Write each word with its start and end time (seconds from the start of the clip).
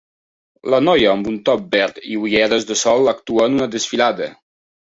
La 0.73 0.79
noia 0.85 1.11
amb 1.11 1.29
un 1.33 1.35
top 1.51 1.67
verd 1.77 2.01
i 2.13 2.17
ulleres 2.23 2.67
de 2.71 2.81
sol 2.85 3.15
actua 3.15 3.49
en 3.51 3.59
una 3.59 3.73
desfilada. 3.77 4.33